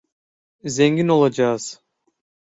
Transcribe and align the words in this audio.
Zengin 0.65 1.07
olacağız! 1.07 1.83